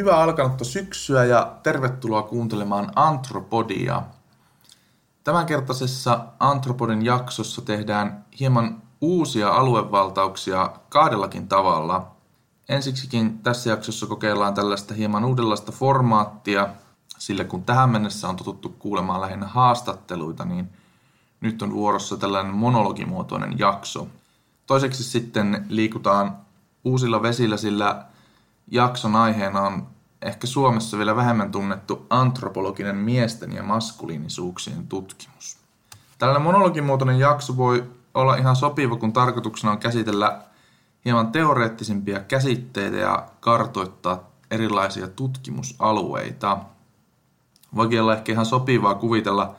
[0.00, 4.02] Hyvää alkanutta syksyä ja tervetuloa kuuntelemaan Antropodia.
[5.24, 12.10] Tämänkertaisessa Antropodin jaksossa tehdään hieman uusia aluevaltauksia kahdellakin tavalla.
[12.68, 16.68] Ensiksikin tässä jaksossa kokeillaan tällaista hieman uudenlaista formaattia,
[17.18, 20.68] sillä kun tähän mennessä on totuttu kuulemaan lähinnä haastatteluita, niin
[21.40, 24.08] nyt on vuorossa tällainen monologimuotoinen jakso.
[24.66, 26.36] Toiseksi sitten liikutaan
[26.84, 28.04] uusilla vesillä, sillä
[28.70, 29.86] jakson aiheena on
[30.22, 35.58] ehkä Suomessa vielä vähemmän tunnettu antropologinen miesten ja maskuliinisuuksien tutkimus.
[36.18, 37.84] Tällainen monologimuotoinen jakso voi
[38.14, 40.42] olla ihan sopiva, kun tarkoituksena on käsitellä
[41.04, 46.58] hieman teoreettisempia käsitteitä ja kartoittaa erilaisia tutkimusalueita.
[47.74, 49.56] Voikin olla ehkä ihan sopivaa kuvitella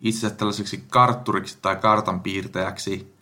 [0.00, 3.14] itse tällaiseksi kartturiksi tai kartanpiirtäjäksi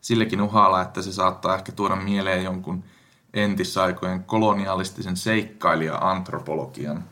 [0.00, 2.84] silläkin uhalla, että se saattaa ehkä tuoda mieleen jonkun
[3.34, 7.04] entisaikojen kolonialistisen seikkailija-antropologian.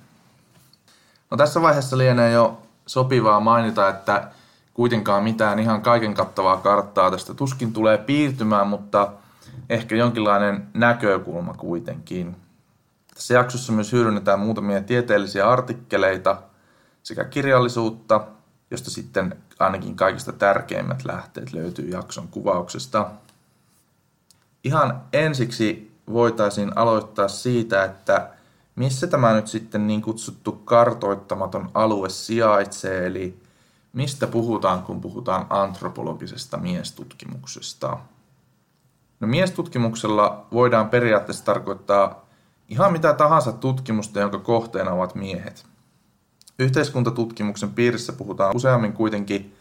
[1.30, 4.28] No tässä vaiheessa lienee jo sopivaa mainita, että
[4.74, 9.12] kuitenkaan mitään ihan kaiken kattavaa karttaa tästä tuskin tulee piirtymään, mutta
[9.70, 12.36] ehkä jonkinlainen näkökulma kuitenkin.
[13.14, 16.42] Tässä jaksossa myös hyödynnetään muutamia tieteellisiä artikkeleita
[17.02, 18.26] sekä kirjallisuutta,
[18.70, 23.10] josta sitten ainakin kaikista tärkeimmät lähteet löytyy jakson kuvauksesta.
[24.64, 28.30] Ihan ensiksi voitaisiin aloittaa siitä, että
[28.76, 33.42] missä tämä nyt sitten niin kutsuttu kartoittamaton alue sijaitsee, eli
[33.92, 37.98] mistä puhutaan, kun puhutaan antropologisesta miestutkimuksesta.
[39.20, 42.24] No miestutkimuksella voidaan periaatteessa tarkoittaa
[42.68, 45.66] ihan mitä tahansa tutkimusta, jonka kohteena ovat miehet.
[46.58, 49.56] Yhteiskuntatutkimuksen piirissä puhutaan useammin kuitenkin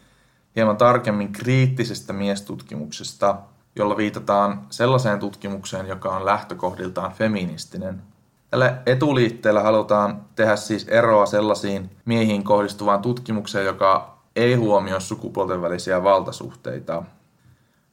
[0.55, 3.36] hieman tarkemmin kriittisestä miestutkimuksesta–
[3.75, 8.02] jolla viitataan sellaiseen tutkimukseen, joka on lähtökohdiltaan feministinen.
[8.50, 16.04] Tällä etuliitteellä halutaan tehdä siis eroa sellaisiin miehiin kohdistuvaan tutkimukseen, joka ei huomioi sukupuolten välisiä
[16.04, 17.04] valtasuhteita.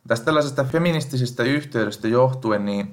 [0.09, 2.91] Tästä tällaisesta feministisestä yhteydestä johtuen niin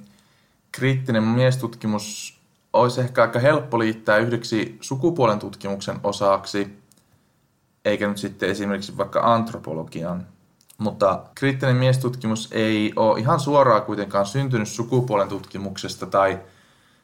[0.72, 2.40] kriittinen miestutkimus
[2.74, 6.78] olisi ehkä aika helppo liittää yhdeksi sukupuolen tutkimuksen osaksi,
[7.86, 10.28] eikä nyt sitten esimerkiksi vaikka antropologian.
[10.78, 16.40] Mutta kriittinen miestutkimus ei ole ihan suoraan kuitenkaan syntynyt sukupuolen tutkimuksesta tai,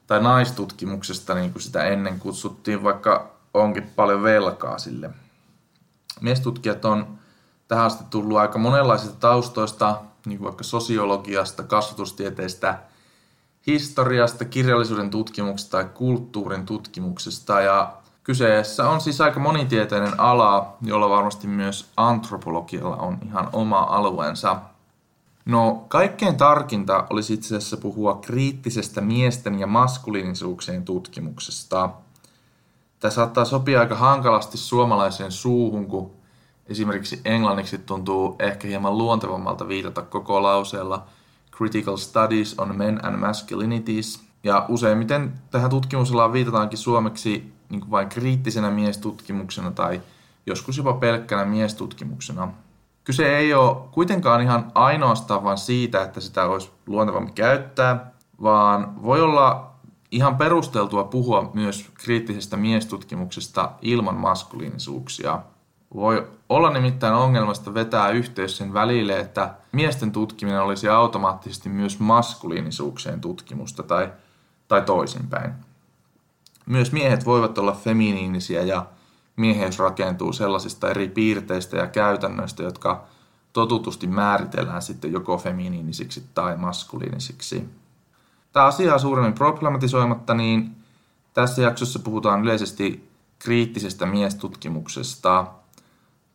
[0.08, 5.10] tai naistutkimuksesta, niin kuin sitä ennen kutsuttiin, vaikka onkin paljon velkaa sille.
[6.22, 7.20] Miestutkijat on
[7.68, 12.80] tähän asti tullut aika monenlaisista taustoista, niin kuin vaikka sosiologiasta, kasvatustieteistä,
[13.68, 17.62] historiasta, kirjallisuuden tutkimuksesta tai kulttuurin tutkimuksesta.
[17.62, 17.94] Ja
[18.24, 24.62] Kyseessä on siis aika monitieteinen ala, jolla varmasti myös antropologialla on ihan oma alueensa.
[25.46, 31.90] No, kaikkein tarkinta olisi itse asiassa puhua kriittisestä miesten ja maskuliinisuuksien tutkimuksesta.
[33.00, 36.12] Tämä saattaa sopia aika hankalasti suomalaiseen suuhun, kun
[36.68, 41.06] esimerkiksi englanniksi tuntuu ehkä hieman luontevammalta viitata koko lauseella
[41.58, 44.24] Critical Studies on Men and Masculinities.
[44.44, 50.02] Ja useimmiten tähän tutkimusalaan viitataankin suomeksi niin kuin vain kriittisenä miestutkimuksena tai
[50.46, 52.48] joskus jopa pelkkänä miestutkimuksena.
[53.04, 58.12] Kyse ei ole kuitenkaan ihan ainoastaan vain siitä, että sitä olisi luontevampi käyttää,
[58.42, 59.72] vaan voi olla
[60.12, 65.40] ihan perusteltua puhua myös kriittisestä miestutkimuksesta ilman maskuliinisuuksia.
[65.96, 73.22] Voi olla nimittäin ongelmasta vetää yhteys sen välille, että miesten tutkiminen olisi automaattisesti myös maskuliinisuuksien
[73.22, 74.12] tutkimusta tai,
[74.68, 75.71] tai toisinpäin.
[76.66, 78.86] Myös miehet voivat olla feminiinisiä ja
[79.36, 83.04] mieheys rakentuu sellaisista eri piirteistä ja käytännöistä, jotka
[83.54, 87.70] totutusti määritellään sitten joko feminiinisiksi tai maskuliinisiksi.
[88.54, 90.76] Tämä asiaa suuremmin problematisoimatta, niin
[91.34, 95.48] tässä jaksossa puhutaan yleisesti kriittisestä miestutkimuksesta.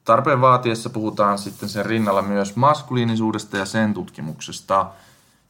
[0.05, 4.91] Tarpeen vaatiessa puhutaan sitten sen rinnalla myös maskuliinisuudesta ja sen tutkimuksesta.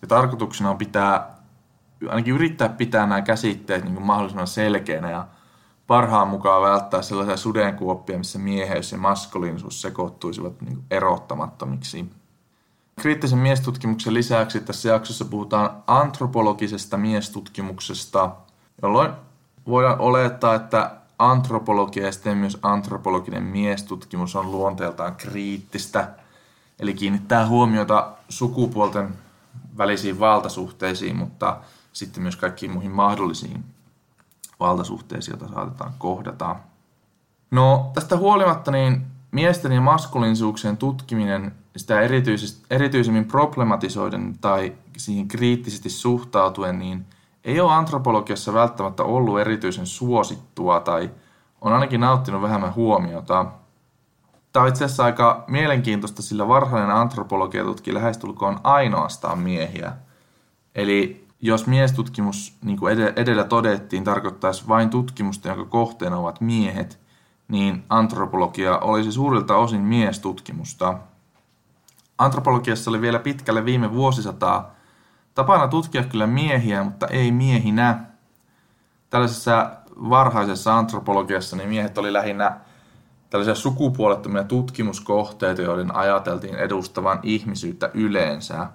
[0.02, 1.35] Ja tarkoituksena on pitää
[2.08, 5.26] ainakin yrittää pitää nämä käsitteet niin kuin mahdollisimman selkeänä ja
[5.86, 12.10] parhaan mukaan välttää sellaisia sudenkuoppia, missä mieheys ja maskuliinisuus sekoittuisivat niin erottamattomiksi.
[13.00, 18.30] Kriittisen miestutkimuksen lisäksi tässä jaksossa puhutaan antropologisesta miestutkimuksesta,
[18.82, 19.12] jolloin
[19.66, 26.08] voidaan olettaa, että antropologia ja sitten myös antropologinen miestutkimus on luonteeltaan kriittistä,
[26.78, 29.08] eli kiinnittää huomiota sukupuolten
[29.78, 31.56] välisiin valtasuhteisiin, mutta
[31.96, 33.64] sitten myös kaikkiin muihin mahdollisiin
[34.60, 36.56] valtasuhteisiin, joita saatetaan kohdata.
[37.50, 42.00] No tästä huolimatta niin miesten ja maskuliinisuuksien tutkiminen sitä
[42.70, 47.06] erityisemmin problematisoiden tai siihen kriittisesti suhtautuen, niin
[47.44, 51.10] ei ole antropologiassa välttämättä ollut erityisen suosittua tai
[51.60, 53.46] on ainakin nauttinut vähemmän huomiota.
[54.52, 59.92] Tämä on itse asiassa aika mielenkiintoista, sillä varhainen antropologia tutki lähestulkoon ainoastaan miehiä.
[60.74, 67.00] Eli jos miestutkimus, niin kuin edellä todettiin, tarkoittaisi vain tutkimusta, jonka kohteena ovat miehet,
[67.48, 70.98] niin antropologia olisi suurilta osin miestutkimusta.
[72.18, 74.70] Antropologiassa oli vielä pitkälle viime vuosisataa
[75.34, 78.04] tapana tutkia kyllä miehiä, mutta ei miehinä.
[79.10, 82.60] Tällaisessa varhaisessa antropologiassa niin miehet oli lähinnä
[83.30, 88.66] tällaisia sukupuolettomia tutkimuskohteita, joiden ajateltiin edustavan ihmisyyttä yleensä,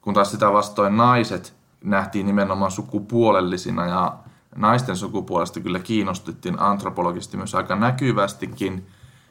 [0.00, 4.18] kun taas sitä vastoin naiset nähtiin nimenomaan sukupuolellisina ja
[4.56, 8.86] naisten sukupuolesta kyllä kiinnostuttiin antropologisesti myös aika näkyvästikin,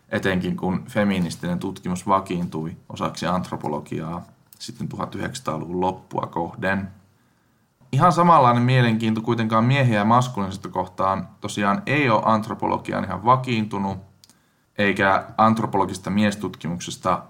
[0.10, 4.24] etenkin kun feministinen tutkimus vakiintui osaksi antropologiaa
[4.60, 6.88] sitten 1900-luvun loppua kohden.
[7.92, 13.98] Ihan samanlainen mielenkiinto kuitenkaan miehiä ja maskulinisesta kohtaan tosiaan ei ole antropologiaan ihan vakiintunut,
[14.78, 17.24] eikä antropologista miestutkimuksesta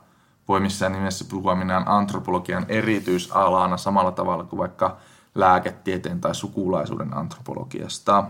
[0.48, 4.98] voi missään nimessä puhua minään antropologian erityisalana samalla tavalla kuin vaikka
[5.36, 8.24] lääketieteen tai sukulaisuuden antropologiasta.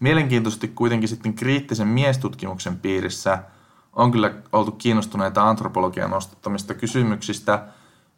[0.00, 3.38] Mielenkiintoisesti kuitenkin sitten kriittisen miestutkimuksen piirissä
[3.92, 7.62] on kyllä oltu kiinnostuneita antropologian nostattamista kysymyksistä–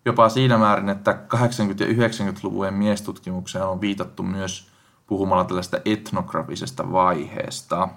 [0.08, 1.36] jopa siinä määrin, että 80-
[1.80, 4.70] ja 90-luvujen miestutkimukseen on viitattu myös
[5.06, 7.88] puhumalla tällaista etnografisesta vaiheesta.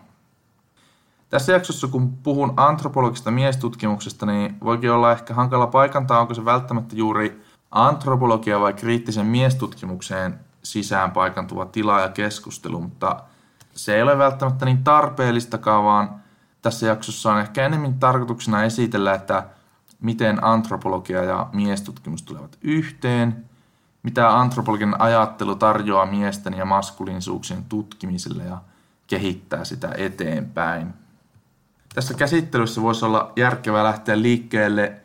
[1.30, 6.96] Tässä jaksossa, kun puhun antropologisesta miestutkimuksesta, niin voikin olla ehkä hankala paikantaa, onko se välttämättä
[6.96, 13.24] juuri antropologia vai kriittisen miestutkimukseen sisään paikantuva tila ja keskustelu, mutta
[13.74, 16.16] se ei ole välttämättä niin tarpeellistakaan, vaan
[16.62, 19.44] tässä jaksossa on ehkä enemmän tarkoituksena esitellä, että
[20.02, 23.46] miten antropologia ja miestutkimus tulevat yhteen,
[24.04, 28.58] mitä antropologinen ajattelu tarjoaa miesten ja maskuliinisuuksien tutkimiselle ja
[29.08, 30.94] kehittää sitä eteenpäin.
[31.96, 35.02] Tässä käsittelyssä voisi olla järkevää lähteä liikkeelle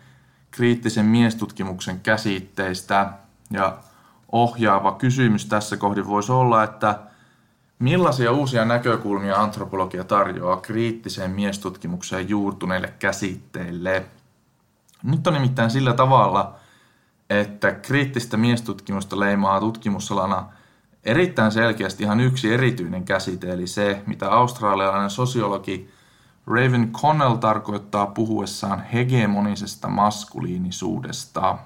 [0.56, 3.12] kriittisen miestutkimuksen käsitteistä.
[3.50, 3.78] Ja
[4.32, 6.98] ohjaava kysymys tässä kohdin voisi olla, että
[7.78, 14.04] millaisia uusia näkökulmia antropologia tarjoaa kriittiseen miestutkimukseen juurtuneille käsitteille–
[15.06, 16.54] nyt on nimittäin sillä tavalla,
[17.30, 20.46] että kriittistä miestutkimusta leimaa tutkimusalana
[21.04, 25.90] erittäin selkeästi ihan yksi erityinen käsite, eli se, mitä australialainen sosiologi
[26.50, 31.58] Raven Connell tarkoittaa puhuessaan hegemonisesta maskuliinisuudesta.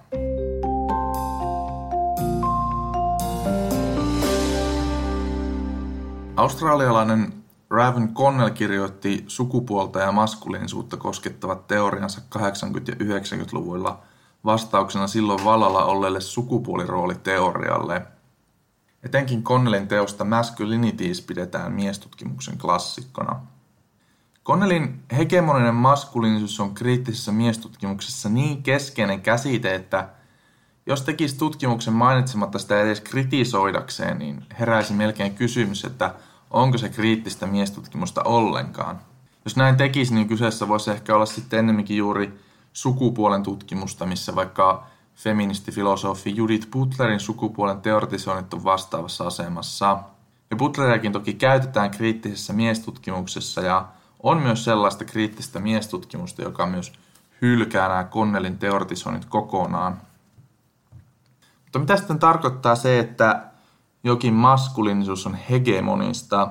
[6.37, 7.33] Australialainen
[7.71, 12.41] Raven Connell kirjoitti sukupuolta ja maskuliinisuutta koskettavat teoriansa 80-
[12.89, 13.99] ja 90-luvuilla
[14.45, 18.07] vastauksena silloin vallalla olleelle sukupuolirooliteorialle.
[19.03, 23.41] Etenkin Connellin teosta Masculinities pidetään miestutkimuksen klassikkona.
[24.51, 30.09] Connellin hegemoninen maskuliinisuus on kriittisessä miestutkimuksessa niin keskeinen käsite, että
[30.87, 36.15] jos tekisi tutkimuksen mainitsematta sitä edes kritisoidakseen, niin heräisi melkein kysymys, että–
[36.51, 39.01] onko se kriittistä miestutkimusta ollenkaan.
[39.45, 42.41] Jos näin tekisi, niin kyseessä voisi ehkä olla sitten ennemminkin juuri
[42.73, 49.99] sukupuolen tutkimusta, missä vaikka feministifilosofi Judith Butlerin sukupuolen teoretisoinnit on vastaavassa asemassa.
[50.51, 53.89] Ja Butleriakin toki käytetään kriittisessä miestutkimuksessa ja
[54.23, 56.93] on myös sellaista kriittistä miestutkimusta, joka myös
[57.43, 60.01] hylkää nämä Connellin teoretisoinnit kokonaan.
[61.65, 63.43] Mutta mitä sitten tarkoittaa se, että
[64.05, 66.51] jokin maskuliinisuus on hegemonista.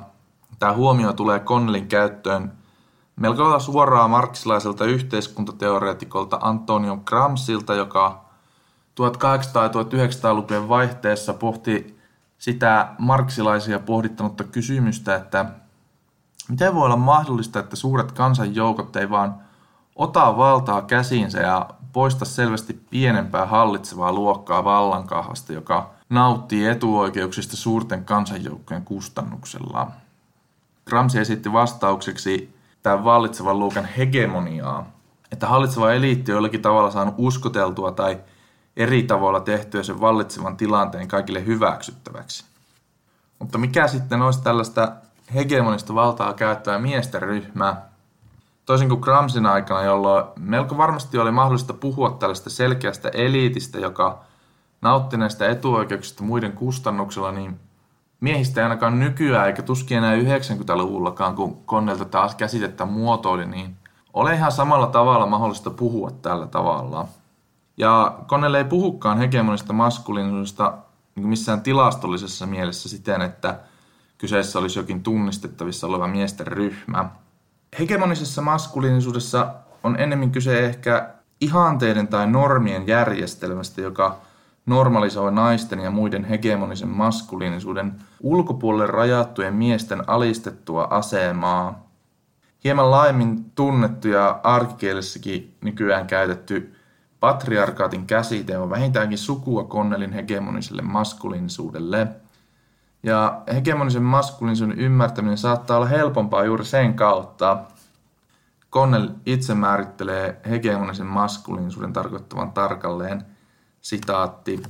[0.59, 2.51] Tämä huomio tulee Connellin käyttöön
[3.15, 8.25] melko suoraan marksilaiselta yhteiskuntateoreetikolta Antonio Gramsilta, joka
[9.01, 11.99] 1800- ja 1900-lukujen vaihteessa pohti
[12.37, 15.45] sitä marksilaisia pohdittanutta kysymystä, että
[16.49, 19.35] miten voi olla mahdollista, että suuret kansanjoukot ei vaan
[19.95, 28.85] ota valtaa käsiinsä ja poista selvästi pienempää hallitsevaa luokkaa vallankahvasta, joka nauttii etuoikeuksista suurten kansanjoukkojen
[28.85, 29.91] kustannuksella.
[30.85, 34.85] Gramsci esitti vastaukseksi tämän vallitsevan luokan hegemoniaa,
[35.31, 38.19] että hallitseva eliitti on jollakin tavalla saanut uskoteltua tai
[38.77, 42.45] eri tavoilla tehtyä sen vallitsevan tilanteen kaikille hyväksyttäväksi.
[43.39, 44.91] Mutta mikä sitten olisi tällaista
[45.33, 47.89] hegemonista valtaa käyttävää miesten ryhmää,
[48.65, 54.23] toisin kuin Gramsin aikana, jolloin melko varmasti oli mahdollista puhua tällaista selkeästä eliitistä, joka
[54.81, 57.59] nautti näistä etuoikeuksista muiden kustannuksella, niin
[58.19, 63.75] miehistä ei ainakaan nykyään, eikä tuskin enää 90-luvullakaan, kun Konnelta taas käsitettä muotoili, niin
[64.13, 67.07] ole ihan samalla tavalla mahdollista puhua tällä tavalla.
[67.77, 70.77] Ja Connell ei puhukaan hegemonista maskuliinisuudesta
[71.15, 73.59] niin missään tilastollisessa mielessä siten, että
[74.19, 77.09] kyseessä olisi jokin tunnistettavissa oleva miesten ryhmä.
[77.79, 81.09] Hegemonisessa maskuliinisuudessa on enemmän kyse ehkä
[81.41, 84.17] ihanteiden tai normien järjestelmästä, joka
[84.65, 91.87] normalisoi naisten ja muiden hegemonisen maskuliinisuuden ulkopuolelle rajattujen miesten alistettua asemaa.
[92.63, 96.75] Hieman laajemmin tunnettu ja arkikielessäkin nykyään käytetty
[97.19, 102.07] patriarkaatin käsite on vähintäänkin sukua Connellin hegemoniselle maskuliinisuudelle.
[103.03, 107.57] Ja hegemonisen maskuliinisuuden ymmärtäminen saattaa olla helpompaa juuri sen kautta.
[108.71, 113.25] Connell itse määrittelee hegemonisen maskuliinisuuden tarkoittavan tarkalleen–
[113.81, 114.63] Sitaatti.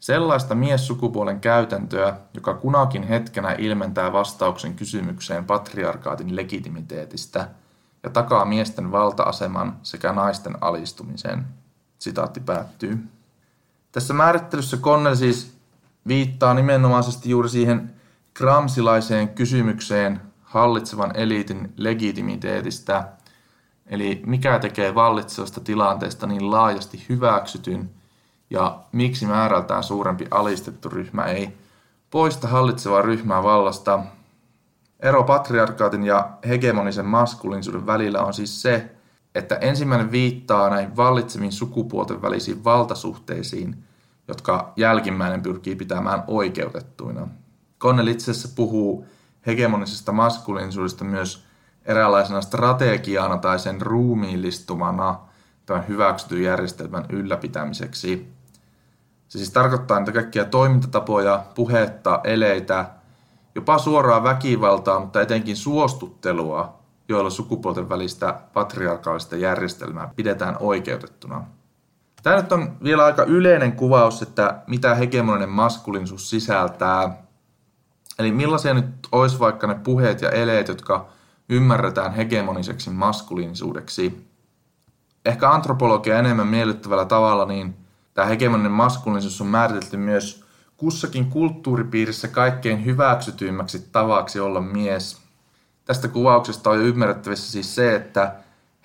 [0.00, 7.48] Sellaista miessukupuolen käytäntöä, joka kunakin hetkenä ilmentää vastauksen kysymykseen patriarkaatin legitimiteetistä
[8.02, 11.46] ja takaa miesten valta-aseman sekä naisten alistumisen.
[11.98, 13.08] Sitaatti päättyy.
[13.92, 15.57] Tässä määrittelyssä Connell siis
[16.08, 17.94] viittaa nimenomaisesti juuri siihen
[18.34, 23.08] gramsilaiseen kysymykseen hallitsevan eliitin legitimiteetistä,
[23.86, 27.90] eli mikä tekee vallitsevasta tilanteesta niin laajasti hyväksytyn
[28.50, 31.56] ja miksi määrältään suurempi alistettu ryhmä ei
[32.10, 34.02] poista hallitsevaa ryhmää vallasta.
[35.00, 38.90] Ero patriarkaatin ja hegemonisen maskuliinisuuden välillä on siis se,
[39.34, 43.84] että ensimmäinen viittaa näihin vallitseviin sukupuolten välisiin valtasuhteisiin,
[44.28, 47.28] jotka jälkimmäinen pyrkii pitämään oikeutettuina.
[47.78, 49.06] Connell itse asiassa puhuu
[49.46, 51.44] hegemonisesta maskuliinisuudesta myös
[51.84, 55.20] eräänlaisena strategiana tai sen ruumiillistumana
[55.66, 58.32] tämän hyväksytyn järjestelmän ylläpitämiseksi.
[59.28, 62.90] Se siis tarkoittaa niitä kaikkia toimintatapoja, puhetta, eleitä,
[63.54, 71.44] jopa suoraa väkivaltaa, mutta etenkin suostuttelua, joilla sukupuolten välistä patriarkaalista järjestelmää pidetään oikeutettuna.
[72.22, 77.22] Tämä nyt on vielä aika yleinen kuvaus, että mitä hegemoninen maskuliinisuus sisältää.
[78.18, 81.08] Eli millaisia nyt olisi vaikka ne puheet ja eleet, jotka
[81.48, 84.28] ymmärretään hegemoniseksi maskuliinisuudeksi.
[85.24, 87.74] Ehkä antropologia enemmän miellyttävällä tavalla, niin–
[88.18, 90.44] Tämä hegemoninen maskuliinisuus on määritelty myös
[90.76, 95.20] kussakin kulttuuripiirissä kaikkein hyväksytyimmäksi tavaksi olla mies.
[95.84, 98.34] Tästä kuvauksesta on jo ymmärrettävissä siis se, että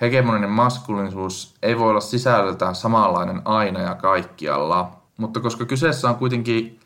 [0.02, 4.92] hegemoninen maskuliinisuus ei voi olla sisällöltään samanlainen aina ja kaikkialla.
[5.18, 6.80] Mutta koska kyseessä on kuitenkin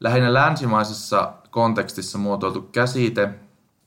[0.00, 3.28] lähinnä länsimaisessa kontekstissa muotoiltu käsite,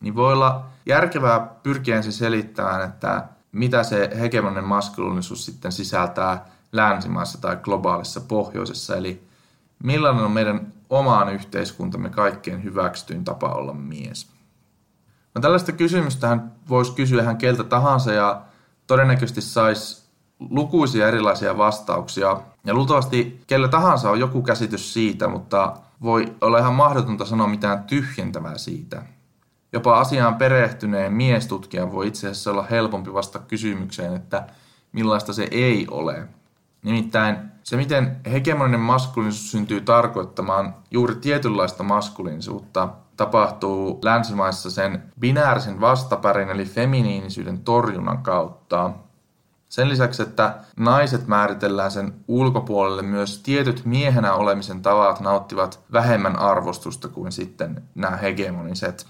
[0.02, 7.42] niin voi olla järkevää pyrkiä ensin selittämään, että mitä se hegemoninen maskuliinisuus sitten sisältää länsimaissa
[7.42, 9.24] tai globaalissa pohjoisessa, eli
[9.84, 14.28] millainen on meidän omaan yhteiskuntamme kaikkein hyväksytyin tapa olla mies.
[15.36, 18.42] No tällaista kysymystähän voisi kysyä ihan keltä tahansa ja
[18.88, 20.06] todennäköisesti saisi
[20.50, 22.42] lukuisia erilaisia vastauksia.
[22.66, 27.84] Ja luultavasti kelle tahansa on joku käsitys siitä, mutta voi olla ihan mahdotonta sanoa mitään
[27.84, 29.04] tyhjentävää siitä.
[29.74, 34.48] Jopa asiaan perehtyneen miestutkijan voi itse asiassa olla helpompi vasta kysymykseen, että
[34.92, 36.28] millaista se ei ole.
[36.84, 46.50] Nimittäin se, miten hegemoninen maskuliinisuus syntyy tarkoittamaan juuri tietynlaista maskuliinisuutta, tapahtuu länsimaissa sen binäärisen vastapärin
[46.50, 48.92] eli feminiinisyyden torjunnan kautta.
[49.70, 57.08] Sen lisäksi, että naiset määritellään sen ulkopuolelle, myös tietyt miehenä olemisen tavat nauttivat vähemmän arvostusta
[57.08, 59.08] kuin sitten nämä hegemoniset.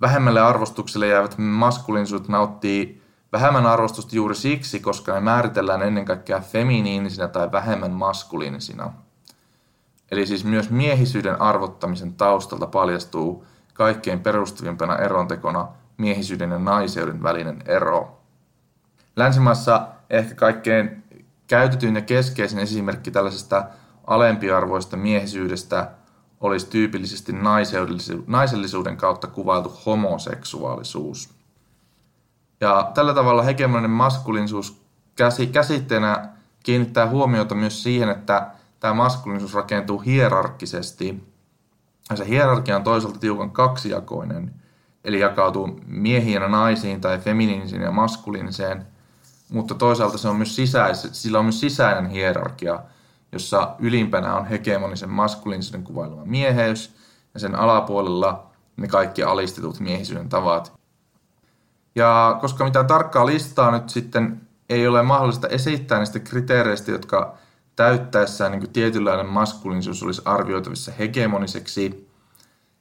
[0.00, 3.02] Vähemmälle arvostukselle jäävät maskuliinisuudet nauttii
[3.32, 8.92] vähemmän arvostusta juuri siksi, koska ne määritellään ennen kaikkea feminiinisinä tai vähemmän maskuliinisina.
[10.10, 18.20] Eli siis myös miehisyyden arvottamisen taustalta paljastuu kaikkein perustavimpana erontekona miehisyyden ja naiseuden välinen ero.
[19.16, 21.04] Länsimaissa ehkä kaikkein
[21.46, 23.64] käytetyin ja keskeisin esimerkki tällaisesta
[24.06, 25.90] alempiarvoista miehisyydestä
[26.40, 27.32] olisi tyypillisesti
[28.26, 31.34] naisellisuuden kautta kuvailtu homoseksuaalisuus.
[32.60, 34.82] Ja tällä tavalla hegemoninen maskuliinisuus
[35.52, 36.28] käsitteenä
[36.62, 41.24] kiinnittää huomiota myös siihen, että tämä maskuliinisuus rakentuu hierarkkisesti.
[42.10, 44.54] Ja se hierarkia on toisaalta tiukan kaksijakoinen,
[45.04, 48.86] eli jakautuu miehiin ja naisiin tai feminiinisiin ja maskuliiniseen,
[49.50, 52.80] mutta toisaalta se on myös sisäis, sillä on myös sisäinen hierarkia,
[53.32, 56.96] jossa ylimpänä on hegemonisen maskuliinisuuden kuvailema mieheys,
[57.34, 60.72] ja sen alapuolella ne kaikki alistetut miehisyyden tavat,
[61.94, 67.36] ja koska mitään tarkkaa listaa nyt sitten ei ole mahdollista esittää niistä kriteereistä, jotka
[67.76, 72.08] täyttäessään niin tietynlainen maskuliinisuus olisi arvioitavissa hegemoniseksi,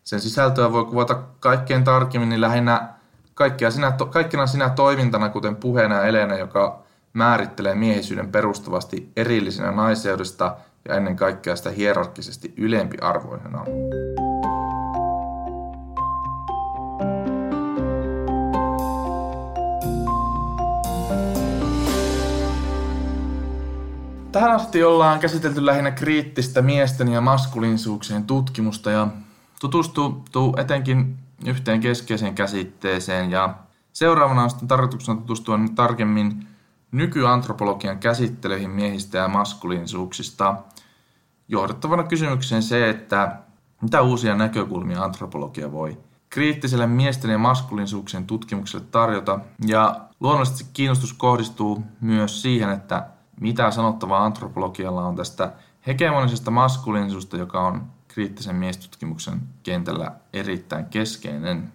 [0.03, 2.89] sen sisältöä voi kuvata kaikkein tarkemmin niin lähinnä
[3.33, 6.83] kaikkea sinä, kaikkina sinä toimintana, kuten puheena eleenä, joka
[7.13, 13.65] määrittelee miehisyyden perustavasti erillisenä naiseudesta ja ennen kaikkea sitä hierarkkisesti ylempiarvoisena.
[24.35, 29.07] Tähän asti ollaan käsitelty lähinnä kriittistä miesten ja maskuliinisuuksien tutkimusta ja
[29.59, 33.55] tutustuu etenkin yhteen keskeiseen käsitteeseen ja
[33.93, 36.47] seuraavana on sitten tarkoituksena tutustua tarkemmin
[36.91, 40.55] nykyantropologian käsittelyihin miehistä ja maskuliinisuuksista.
[41.47, 43.35] Johdettavana kysymykseen se, että
[43.81, 45.97] mitä uusia näkökulmia antropologia voi
[46.29, 49.39] kriittiselle miesten ja maskuliinisuuksien tutkimukselle tarjota.
[49.67, 55.51] Ja luonnollisesti kiinnostus kohdistuu myös siihen, että mitä sanottavaa antropologialla on tästä
[55.87, 61.73] hegemonisesta maskuliinisuudesta, joka on kriittisen miestutkimuksen kentällä erittäin keskeinen.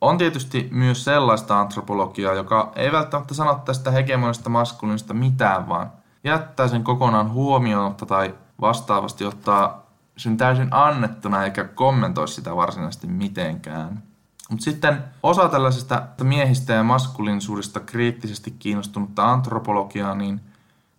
[0.00, 5.92] On tietysti myös sellaista antropologiaa, joka ei välttämättä sano tästä hegemonista maskuliinista mitään, vaan
[6.24, 9.86] jättää sen kokonaan huomioon tai vastaavasti ottaa
[10.16, 14.02] sen täysin annettuna eikä kommentoi sitä varsinaisesti mitenkään.
[14.50, 20.40] Mutta sitten osa tällaisesta miehistä ja maskuliinisuudesta kriittisesti kiinnostunutta antropologiaa, niin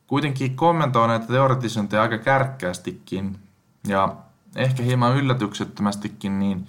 [0.08, 3.40] kuitenkin kommentoi näitä teoretisointeja aika kärkkäästikin
[3.88, 4.16] ja
[4.56, 6.68] ehkä hieman yllätyksettömästikin, niin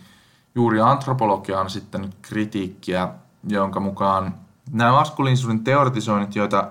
[0.55, 3.09] juuri antropologia on sitten kritiikkiä,
[3.49, 4.35] jonka mukaan
[4.73, 6.71] nämä maskuliinisuuden teoretisoinnit, joita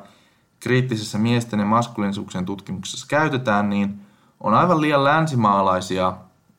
[0.59, 4.01] kriittisessä miesten ja maskuliinisuuksien tutkimuksessa käytetään, niin
[4.39, 6.13] on aivan liian länsimaalaisia,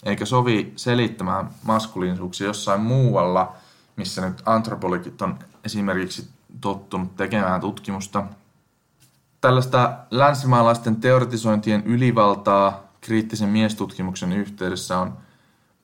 [0.04, 3.52] eikä sovi selittämään maskuliinisuuksia jossain muualla,
[3.96, 6.28] missä nyt antropologit on esimerkiksi
[6.60, 8.24] tottunut tekemään tutkimusta.
[9.40, 15.16] Tällaista länsimaalaisten teoretisointien ylivaltaa kriittisen miestutkimuksen yhteydessä on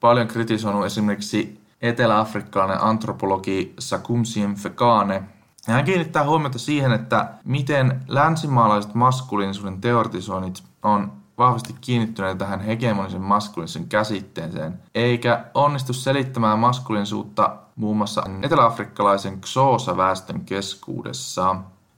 [0.00, 5.22] paljon kritisoinut esimerkiksi etelä-afrikkalainen antropologi Sakumsiem Fekane.
[5.66, 13.88] Hän kiinnittää huomiota siihen, että miten länsimaalaiset maskuliinisuuden teoretisoinnit on vahvasti kiinnittyneet tähän hegemonisen maskuliinisen
[13.88, 21.56] käsitteeseen, eikä onnistu selittämään maskuliinisuutta muun muassa eteläafrikkalaisen Xhosa-väestön keskuudessa.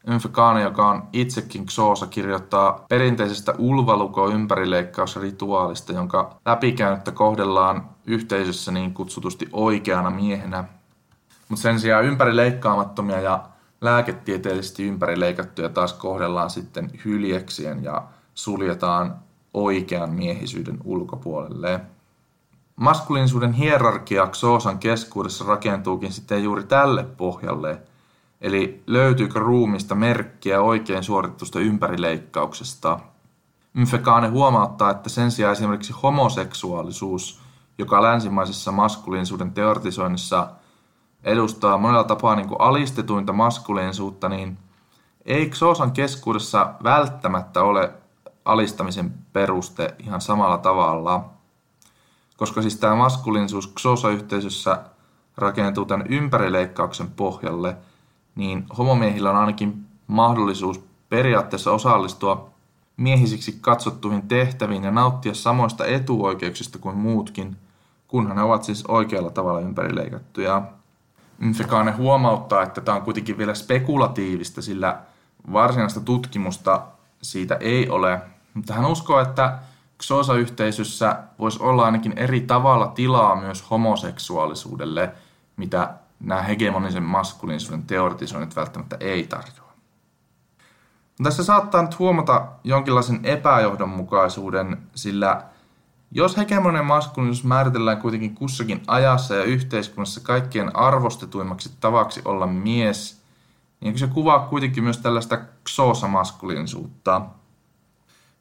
[0.08, 9.48] Ymfekane, joka on itsekin Xoosa, kirjoittaa perinteisestä ulvaluko ympärileikkausrituaalista, jonka läpikäynyttä kohdellaan yhteisössä niin kutsutusti
[9.52, 10.64] oikeana miehenä.
[11.48, 13.44] Mutta sen sijaan ympärileikkaamattomia ja
[13.80, 18.02] lääketieteellisesti ympärileikattuja taas kohdellaan sitten hyljeksien ja
[18.34, 19.14] suljetaan
[19.54, 21.80] oikean miehisyyden ulkopuolelle.
[22.76, 27.78] Maskuliinisuuden hierarkia Xoosan keskuudessa rakentuukin sitten juuri tälle pohjalle–
[28.40, 33.00] Eli löytyykö ruumista merkkiä oikein suoritetusta ympärileikkauksesta?
[33.74, 37.40] Mfekane huomauttaa, että sen sijaan esimerkiksi homoseksuaalisuus,
[37.78, 40.48] joka länsimaisessa maskuliinisuuden teoretisoinnissa
[41.24, 44.58] edustaa monella tapaa niin kuin alistetuinta maskuliinisuutta, niin
[45.24, 47.92] ei Xoosan keskuudessa välttämättä ole
[48.44, 51.24] alistamisen peruste ihan samalla tavalla.
[52.36, 54.82] Koska siis tämä maskuliinisuus Xoosa-yhteisössä
[55.36, 57.76] rakentuu tämän ympärileikkauksen pohjalle–
[58.36, 62.50] niin homomiehillä on ainakin mahdollisuus periaatteessa osallistua
[62.96, 67.56] miehisiksi katsottuihin tehtäviin ja nauttia samoista etuoikeuksista kuin muutkin,
[68.08, 70.62] kunhan ne ovat siis oikealla tavalla ympärileikattuja.
[71.38, 74.98] Mfekane huomauttaa, että tämä on kuitenkin vielä spekulatiivista, sillä
[75.52, 76.82] varsinaista tutkimusta
[77.22, 78.20] siitä ei ole.
[78.54, 79.58] Mutta hän uskoo, että
[80.02, 85.12] Xhosa-yhteisössä voisi olla ainakin eri tavalla tilaa myös homoseksuaalisuudelle,
[85.56, 89.72] mitä nämä hegemonisen maskuliinisuuden teoretisoinnit välttämättä ei tarjoa.
[91.22, 95.42] Tässä saattaa nyt huomata jonkinlaisen epäjohdonmukaisuuden, sillä
[96.10, 103.22] jos hegemoninen maskuliinisuus määritellään kuitenkin kussakin ajassa ja yhteiskunnassa kaikkien arvostetuimmaksi tavaksi olla mies,
[103.80, 107.22] niin se kuvaa kuitenkin myös tällaista xoosa-maskuliinisuutta.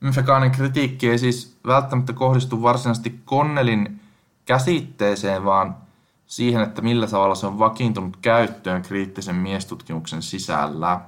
[0.01, 4.01] Mfekaanin kritiikki ei siis välttämättä kohdistu varsinaisesti Connellin
[4.45, 5.85] käsitteeseen, vaan
[6.27, 11.01] siihen, että millä tavalla se on vakiintunut käyttöön kriittisen miestutkimuksen sisällä.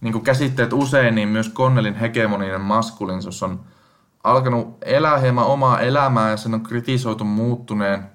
[0.00, 3.60] Niin kuin käsitteet usein, niin myös Connellin hegemoninen maskuliinisuus on
[4.24, 8.10] alkanut elää hieman omaa elämää ja sen on kritisoitu muuttuneen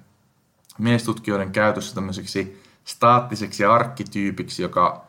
[0.78, 5.04] miestutkijoiden käytössä tämmöiseksi staattiseksi arkkityypiksi, joka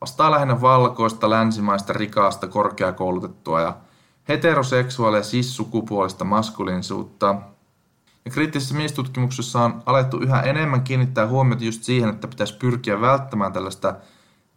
[0.00, 3.76] vastaa lähinnä valkoista, länsimaista, rikaasta, korkeakoulutettua ja
[4.28, 7.34] heteroseksuaalia cis-sukupuolista maskuliinisuutta–
[8.24, 13.52] ja kriittisessä miestutkimuksessa on alettu yhä enemmän kiinnittää huomiota just siihen, että pitäisi pyrkiä välttämään
[13.52, 13.94] tällaista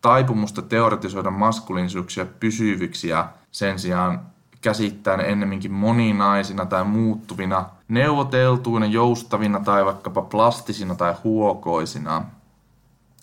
[0.01, 4.21] taipumusta teoretisoida maskuliinisuuksia pysyviksi ja sen sijaan
[4.62, 12.23] käsittää ne ennemminkin moninaisina tai muuttuvina, neuvoteltuina, joustavina tai vaikkapa plastisina tai huokoisina.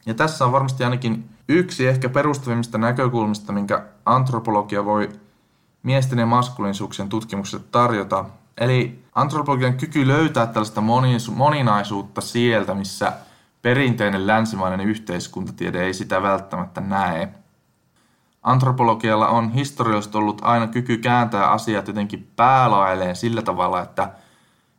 [0.07, 5.09] Ja tässä on varmasti ainakin yksi ehkä perustavimmista näkökulmista, minkä antropologia voi
[5.83, 8.24] miesten ja maskuliinisuuksien tutkimuksessa tarjota.
[8.58, 10.82] Eli antropologian kyky löytää tällaista
[11.34, 13.12] moninaisuutta sieltä, missä
[13.62, 17.28] perinteinen länsimainen yhteiskuntatiede ei sitä välttämättä näe.
[18.42, 24.08] Antropologialla on historiallisesti ollut aina kyky kääntää asiat jotenkin päälailleen sillä tavalla, että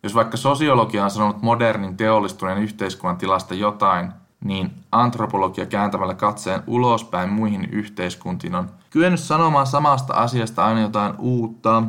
[0.04, 4.12] jos vaikka sosiologia on sanonut modernin teollistuneen yhteiskunnan tilasta jotain,
[4.44, 11.84] niin antropologia kääntämällä katseen ulospäin muihin yhteiskuntiin on kyennyt sanomaan samasta asiasta aina jotain uutta.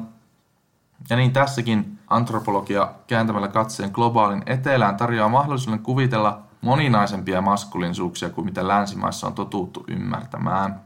[1.10, 8.68] Ja niin tässäkin antropologia kääntämällä katseen globaalin etelään tarjoaa mahdollisuuden kuvitella moninaisempia maskulinsuuksia kuin mitä
[8.68, 10.80] länsimaissa on totuttu ymmärtämään.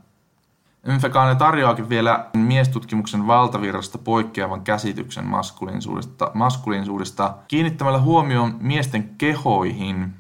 [0.85, 10.14] Ymfekane tarjoakin vielä miestutkimuksen valtavirrasta poikkeavan käsityksen maskuliinisuudesta, maskuliinisuudesta kiinnittämällä huomioon miesten kehoihin.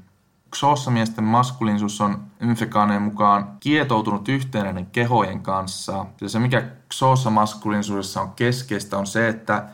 [0.56, 6.06] Xoossa-miesten maskuliinisuus on Ymfekaneen mukaan kietoutunut yhteen kehojen kanssa.
[6.20, 6.62] Ja se, mikä
[6.94, 9.64] Xoossa-maskuliinisuudessa on keskeistä, on se, että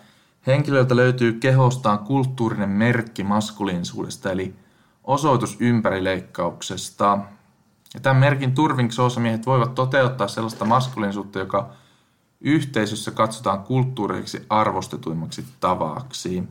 [0.46, 4.54] henkilöltä löytyy kehostaan kulttuurinen merkki maskuliinisuudesta, eli
[5.04, 7.18] osoitus ympärileikkauksesta.
[7.94, 11.70] Ja tämän merkin turvin miehet voivat toteuttaa sellaista maskuliinisuutta, joka
[12.40, 16.42] yhteisössä katsotaan kulttuuriksi arvostetuimmaksi tavaksi.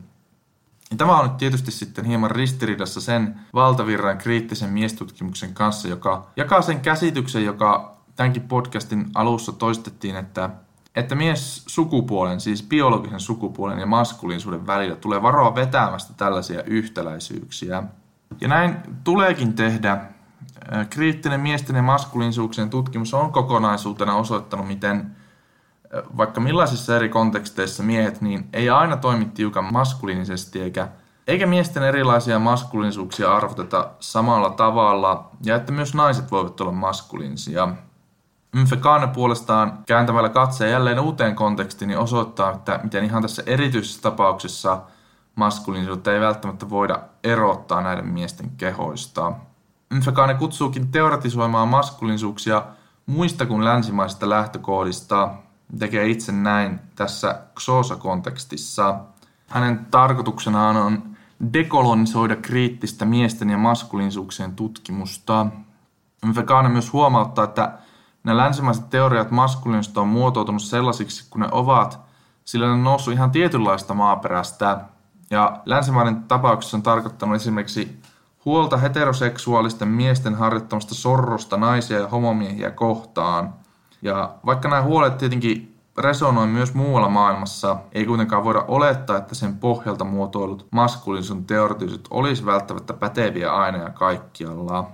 [0.90, 6.62] Ja tämä on nyt tietysti sitten hieman ristiriidassa sen valtavirran kriittisen miestutkimuksen kanssa, joka jakaa
[6.62, 10.50] sen käsityksen, joka tämänkin podcastin alussa toistettiin, että,
[10.96, 17.82] että mies sukupuolen, siis biologisen sukupuolen ja maskuliinisuuden välillä tulee varoa vetämästä tällaisia yhtäläisyyksiä.
[18.40, 20.00] Ja näin tuleekin tehdä,
[20.90, 25.16] Kriittinen miesten ja maskuliinisuuksien tutkimus on kokonaisuutena osoittanut, miten
[26.16, 30.88] vaikka millaisissa eri konteksteissa miehet niin ei aina toimi tiukan maskuliinisesti eikä,
[31.26, 37.68] eikä miesten erilaisia maskuliinisuuksia arvoteta samalla tavalla ja että myös naiset voivat olla maskuliinisia.
[38.56, 44.82] Mfekane puolestaan kääntämällä katseen jälleen uuteen kontekstiin niin osoittaa, että miten ihan tässä erityisessä tapauksessa
[45.34, 49.32] maskuliinisuutta ei välttämättä voida erottaa näiden miesten kehoista.
[49.90, 52.62] Mfekane kutsuukin teoretisoimaan maskuliinisuuksia
[53.06, 55.30] muista kuin länsimaisista lähtökohdista,
[55.78, 58.98] tekee itse näin tässä Xoosa-kontekstissa.
[59.46, 61.02] Hänen tarkoituksenaan on
[61.52, 65.46] dekolonisoida kriittistä miesten ja maskuliinisuuksien tutkimusta.
[66.24, 67.72] Mfekane myös huomauttaa, että
[68.26, 72.00] nämä länsimaiset teoriat maskuliinista on muotoutunut sellaisiksi kun ne ovat,
[72.44, 74.80] sillä ne on noussut ihan tietynlaista maaperästä.
[75.30, 78.00] Ja länsimaiden tapauksessa on tarkoittanut esimerkiksi
[78.44, 83.54] huolta heteroseksuaalisten miesten harjoittamasta sorrosta naisia ja homomiehiä kohtaan.
[84.02, 89.56] Ja vaikka nämä huolet tietenkin resonoi myös muualla maailmassa, ei kuitenkaan voida olettaa, että sen
[89.56, 94.90] pohjalta muotoilut maskuliinisuuden teoreettiset olisi välttämättä päteviä aina ja kaikkialla.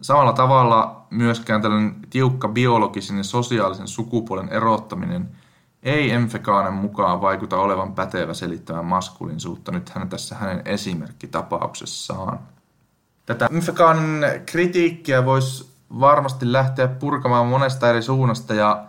[0.00, 5.28] Samalla tavalla myöskään tällainen tiukka biologisen ja sosiaalisen sukupuolen erottaminen
[5.82, 12.38] ei Emfekaanen mukaan vaikuta olevan pätevä selittämään maskuliinisuutta nyt hän tässä hänen esimerkkitapauksessaan.
[13.26, 18.84] Tätä Emfekaanen kritiikkiä voisi varmasti lähteä purkamaan monesta eri suunnasta ja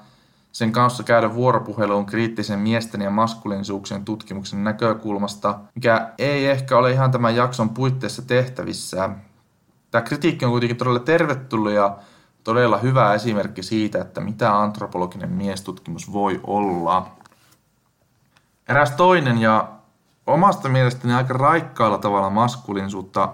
[0.51, 7.11] sen kanssa käydä vuoropuheluun kriittisen miesten ja maskuliinisuuksien tutkimuksen näkökulmasta, mikä ei ehkä ole ihan
[7.11, 9.09] tämän jakson puitteissa tehtävissä.
[9.91, 11.97] Tämä kritiikki on kuitenkin todella tervetullut ja
[12.43, 17.11] todella hyvä esimerkki siitä, että mitä antropologinen miestutkimus voi olla.
[18.69, 19.69] Eräs toinen ja
[20.27, 23.33] omasta mielestäni aika raikkaalla tavalla maskuliinisuutta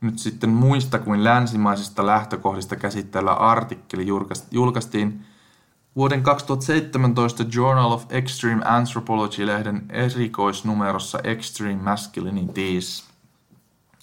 [0.00, 4.06] nyt sitten muista kuin länsimaisista lähtökohdista käsitteellä artikkeli
[4.50, 5.24] julkaistiin
[5.96, 13.07] vuoden 2017 Journal of Extreme Anthropology-lehden erikoisnumerossa Extreme Masculinities.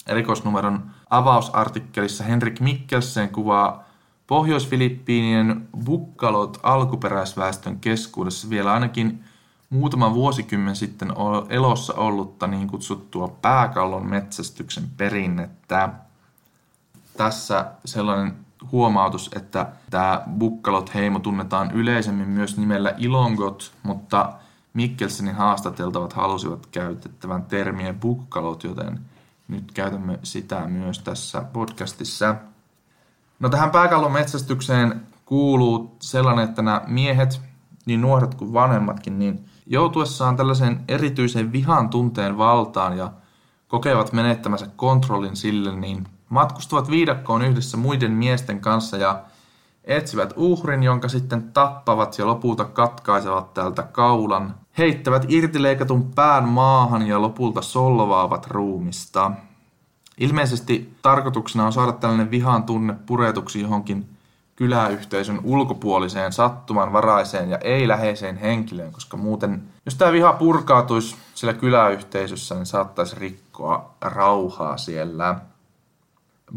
[0.07, 3.83] Erikoisnumeron avausartikkelissa Henrik Mikkelsen kuvaa
[4.27, 9.23] Pohjois-Filippiinien bukkalot alkuperäisväestön keskuudessa vielä ainakin
[9.69, 11.13] muutama vuosikymmen sitten
[11.49, 15.89] elossa ollutta niin kutsuttua pääkallon metsästyksen perinnettä.
[17.17, 18.33] Tässä sellainen
[18.71, 24.33] huomautus, että tämä bukkalot-heimo tunnetaan yleisemmin myös nimellä Ilongot, mutta
[24.73, 28.99] Mikkelsenin haastateltavat halusivat käytettävän termiä bukkalot, joten
[29.47, 32.35] nyt käytämme sitä myös tässä podcastissa.
[33.39, 37.41] No tähän pääkallon metsästykseen kuuluu sellainen, että nämä miehet,
[37.85, 43.11] niin nuoret kuin vanhemmatkin, niin joutuessaan tällaisen erityisen vihan tunteen valtaan ja
[43.67, 49.23] kokevat menettämänsä kontrollin sille, niin matkustavat viidakkoon yhdessä muiden miesten kanssa ja
[49.85, 57.21] etsivät uhrin, jonka sitten tappavat ja lopulta katkaisevat tältä kaulan, heittävät irtileikatun pään maahan ja
[57.21, 59.31] lopulta solvaavat ruumista.
[60.17, 64.09] Ilmeisesti tarkoituksena on saada tällainen vihan tunne puretuksi johonkin
[64.55, 72.65] kyläyhteisön ulkopuoliseen sattumanvaraiseen ja ei-läheiseen henkilöön, koska muuten, jos tämä viha purkautuisi siellä kyläyhteisössä, niin
[72.65, 75.35] saattaisi rikkoa rauhaa siellä.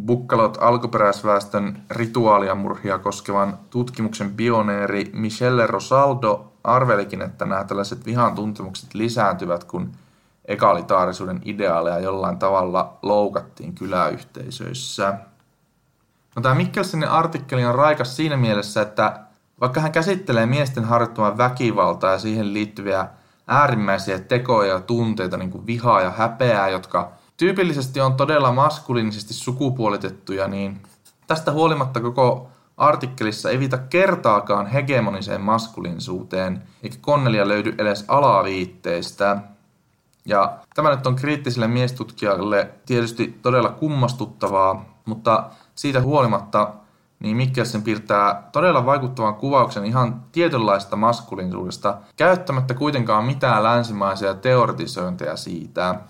[0.06, 8.94] Bukkalot alkuperäisväestön rituaalia murhia koskevan tutkimuksen pioneeri Michelle Rosaldo arvelikin, että nämä tällaiset vihan tuntemukset
[8.94, 9.92] lisääntyvät, kun
[10.44, 15.14] egalitaarisuuden ideaaleja jollain tavalla loukattiin kyläyhteisöissä.
[16.36, 19.20] No, tämä Mikkelsenin artikkeli on raikas siinä mielessä, että
[19.60, 23.06] vaikka hän käsittelee miesten harjoittamaa väkivaltaa ja siihen liittyviä
[23.46, 30.48] äärimmäisiä tekoja ja tunteita, niin kuin vihaa ja häpeää, jotka tyypillisesti on todella maskuliinisesti sukupuolitettuja,
[30.48, 30.82] niin
[31.26, 39.38] tästä huolimatta koko artikkelissa ei viita kertaakaan hegemoniseen maskuliinisuuteen, eikä Konnelia löydy edes alaviitteistä.
[40.24, 46.72] Ja tämä nyt on kriittiselle miestutkijalle tietysti todella kummastuttavaa, mutta siitä huolimatta
[47.20, 56.00] niin Mikkelsen piirtää todella vaikuttavan kuvauksen ihan tietynlaista maskuliinisuudesta, käyttämättä kuitenkaan mitään länsimaisia teoretisointeja siitä.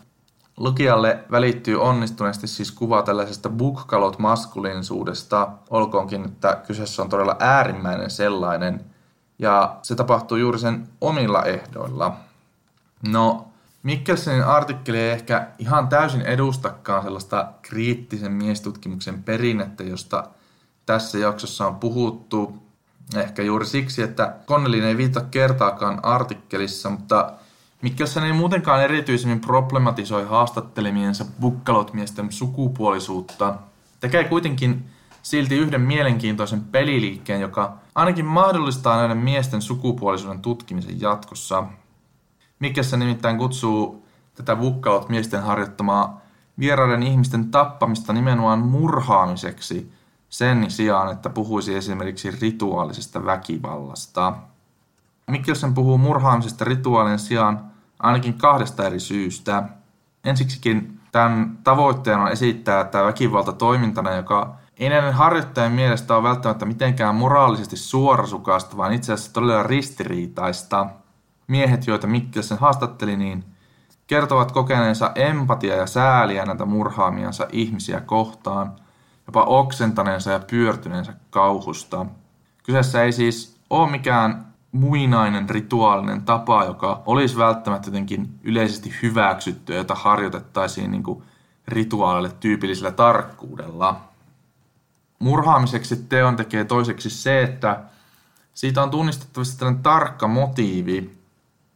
[0.58, 8.84] Lukijalle välittyy onnistuneesti siis kuva tällaisesta bukkalot maskuliinisuudesta, olkoonkin, että kyseessä on todella äärimmäinen sellainen,
[9.38, 12.16] ja se tapahtuu juuri sen omilla ehdoilla.
[13.08, 13.48] No,
[13.82, 20.24] Mikkelsenin artikkeli ei ehkä ihan täysin edustakaan sellaista kriittisen miestutkimuksen perinnettä, josta
[20.86, 22.62] tässä jaksossa on puhuttu.
[23.16, 27.32] Ehkä juuri siksi, että Connellin ei viita kertaakaan artikkelissa, mutta
[27.82, 33.54] Mikkelsen ei muutenkaan erityisemmin problematisoi haastattelemiensa bukkalotmiesten sukupuolisuutta.
[34.00, 34.84] Tekee kuitenkin
[35.22, 41.64] silti yhden mielenkiintoisen peliliikkeen, joka ainakin mahdollistaa näiden miesten sukupuolisuuden tutkimisen jatkossa.
[42.58, 46.20] Mikkelssä nimittäin kutsuu tätä bukkalot miesten harjoittamaa
[46.58, 49.92] vieraiden ihmisten tappamista nimenomaan murhaamiseksi
[50.28, 54.32] sen sijaan, että puhuisi esimerkiksi rituaalisesta väkivallasta.
[55.28, 59.62] Mikkelsen puhuu murhaamisesta rituaalien sijaan ainakin kahdesta eri syystä.
[60.24, 66.66] Ensiksikin tämän tavoitteena on esittää tämä väkivalta toimintana, joka ei näiden harjoittajan mielestä ole välttämättä
[66.66, 70.86] mitenkään moraalisesti suorasukasta, vaan itse asiassa todella ristiriitaista.
[71.46, 73.44] Miehet, joita Mikkelsen haastatteli, niin
[74.06, 78.72] kertovat kokeneensa empatia ja sääliä näitä murhaamiansa ihmisiä kohtaan,
[79.26, 82.06] jopa oksentaneensa ja pyörtyneensä kauhusta.
[82.62, 89.94] Kyseessä ei siis ole mikään muinainen rituaalinen tapa, joka olisi välttämättä jotenkin yleisesti hyväksytty, jota
[89.94, 91.22] harjoitettaisiin niin kuin
[91.68, 94.00] rituaalille tyypillisellä tarkkuudella.
[95.18, 97.80] Murhaamiseksi teon tekee toiseksi se, että
[98.54, 101.18] siitä on tunnistettavasti tällainen tarkka motiivi.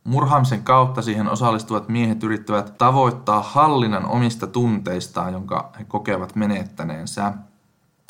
[0.04, 7.32] Murhaamisen kautta siihen osallistuvat miehet yrittävät tavoittaa hallinnan omista tunteistaan, jonka he kokevat menettäneensä.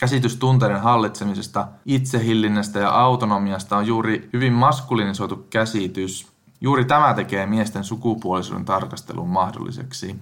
[0.02, 6.26] Käsitys tunteiden hallitsemisesta, itsehillinnästä ja autonomiasta on juuri hyvin maskulinisoitu käsitys.
[6.60, 10.16] Juuri tämä tekee miesten sukupuolisuuden tarkastelun mahdolliseksi.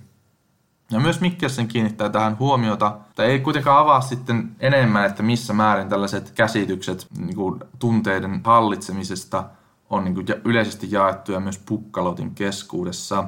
[0.90, 5.88] Ja myös Mikkelsen kiinnittää tähän huomiota, että ei kuitenkaan avaa sitten enemmän, että missä määrin
[5.88, 9.45] tällaiset käsitykset niin kuin tunteiden hallitsemisesta
[9.90, 13.25] on niin kuin yleisesti jaettuja myös Pukkalotin keskuudessa.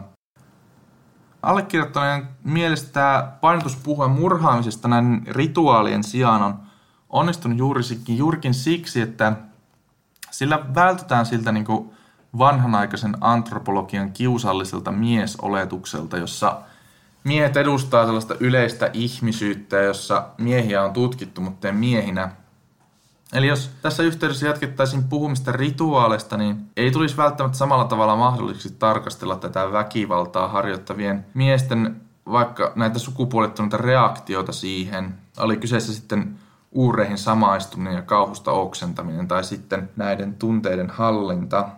[1.42, 6.54] Allekirjoittaneen mielestä tämä painotuspuhe murhaamisesta näiden rituaalien sijaan on
[7.10, 9.32] onnistunut juurikin, juurikin siksi, että
[10.30, 11.90] sillä vältytään siltä niin kuin
[12.38, 16.60] vanhanaikaisen antropologian kiusalliselta miesoletukselta, jossa
[17.24, 22.30] miehet edustaa sellaista yleistä ihmisyyttä, jossa miehiä on tutkittu, mutta miehinä–
[23.32, 29.36] Eli jos tässä yhteydessä jatkettaisiin puhumista rituaaleista, niin ei tulisi välttämättä samalla tavalla mahdolliseksi tarkastella
[29.36, 35.14] tätä väkivaltaa harjoittavien miesten vaikka näitä sukupuolittuneita reaktioita siihen.
[35.38, 36.38] Oli kyseessä sitten
[36.72, 41.68] uureihin samaistuminen ja kauhusta oksentaminen tai sitten näiden tunteiden hallinta.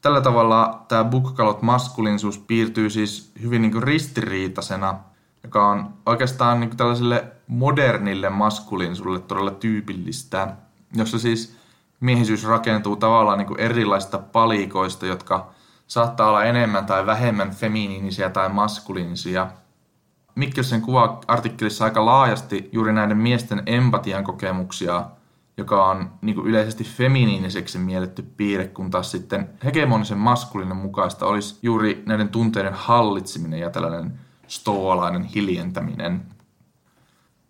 [0.00, 4.98] Tällä tavalla tämä bukkalot maskuliinisuus piirtyy siis hyvin niin kuin ristiriitasena–
[5.44, 10.56] joka on oikeastaan niin tällaiselle modernille maskuliinisuudelle todella tyypillistä,
[10.94, 11.56] jossa siis
[12.00, 15.50] miehisyys rakentuu tavallaan niin erilaisista palikoista, jotka
[15.86, 19.46] saattaa olla enemmän tai vähemmän feminiinisiä tai maskuliinisia.
[20.34, 25.04] Mikkelsen kuvaa artikkelissa aika laajasti juuri näiden miesten empatian kokemuksia,
[25.56, 31.58] joka on niin kuin yleisesti feminiiniseksi mielletty piirre, kun taas sitten hegemonisen maskulinen mukaista olisi
[31.62, 34.18] juuri näiden tunteiden hallitseminen ja tällainen
[34.52, 36.22] stoalainen hiljentäminen.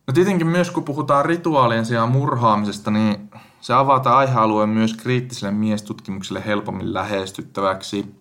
[0.06, 5.54] No tietenkin myös kun puhutaan rituaalien sijaan murhaamisesta, niin se avaa tämä aihealue myös kriittiselle
[5.54, 8.14] miestutkimukselle helpommin lähestyttäväksi.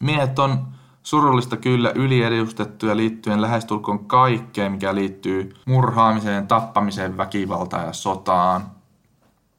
[0.00, 0.66] Miehet on
[1.02, 8.70] surullista kyllä yliedustettuja liittyen lähestulkoon kaikkeen, mikä liittyy murhaamiseen, tappamiseen, väkivaltaan ja sotaan.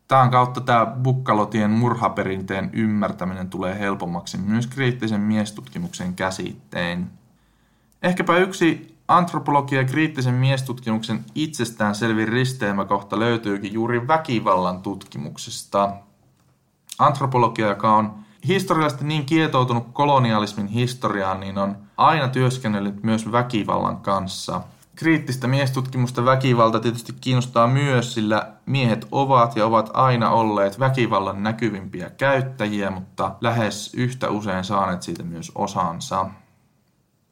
[0.07, 7.07] Tämän kautta tämä bukkalotien murhaperinteen ymmärtäminen tulee helpommaksi myös kriittisen miestutkimuksen käsittein.
[8.03, 15.93] Ehkäpä yksi antropologia ja kriittisen miestutkimuksen itsestään selvin risteemäkohta löytyykin juuri väkivallan tutkimuksesta.
[16.99, 18.13] Antropologia, joka on
[18.47, 24.61] historiallisesti niin kietoutunut kolonialismin historiaan, niin on aina työskennellyt myös väkivallan kanssa.
[24.95, 32.09] Kriittistä miestutkimusta väkivalta tietysti kiinnostaa myös, sillä miehet ovat ja ovat aina olleet väkivallan näkyvimpiä
[32.09, 36.25] käyttäjiä, mutta lähes yhtä usein saaneet siitä myös osansa.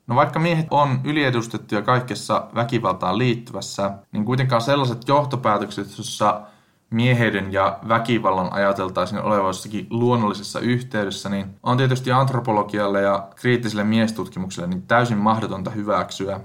[0.08, 6.42] No vaikka miehet on yliedustettuja kaikessa väkivaltaan liittyvässä, niin kuitenkaan sellaiset johtopäätökset, joissa
[6.90, 14.68] mieheyden ja väkivallan ajateltaisiin olevan jossakin luonnollisessa yhteydessä, niin on tietysti antropologialle ja kriittiselle miestutkimukselle
[14.68, 16.40] niin täysin mahdotonta hyväksyä.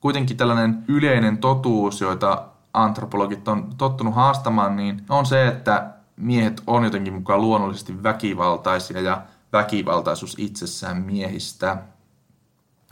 [0.00, 2.44] Kuitenkin tällainen yleinen totuus, joita
[2.74, 9.22] antropologit on tottunut haastamaan, niin on se, että miehet on jotenkin mukaan luonnollisesti väkivaltaisia ja
[9.52, 11.76] väkivaltaisuus itsessään miehistä.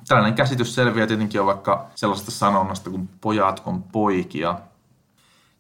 [0.09, 4.59] Tällainen käsitys selviää tietenkin jo vaikka sellaisesta sanonnasta kuin pojat on poikia.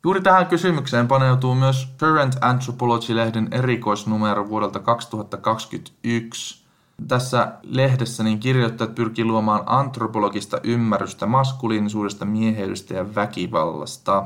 [0.04, 6.64] Juuri tähän kysymykseen paneutuu myös Current Anthropology-lehden erikoisnumero vuodelta 2021.
[7.08, 14.24] Tässä lehdessä niin kirjoittajat pyrkii luomaan antropologista ymmärrystä maskuliinisuudesta, mieheydestä ja väkivallasta.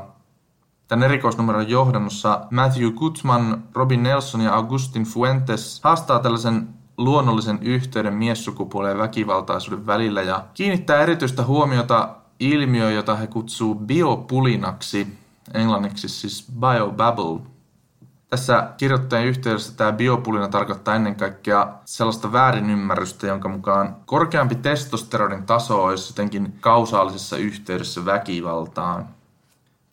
[0.87, 8.91] Tämän erikoisnumeron johdannossa Matthew Gutman, Robin Nelson ja Augustin Fuentes haastaa tällaisen luonnollisen yhteyden miessukupuolen
[8.91, 15.07] ja väkivaltaisuuden välillä ja kiinnittää erityistä huomiota ilmiöön, jota he kutsuu biopulinaksi,
[15.53, 17.39] englanniksi siis biobabble.
[18.29, 25.83] Tässä kirjoittajan yhteydessä tämä biopulina tarkoittaa ennen kaikkea sellaista väärinymmärrystä, jonka mukaan korkeampi testosteronin taso
[25.83, 29.07] olisi jotenkin kausaalisessa yhteydessä väkivaltaan.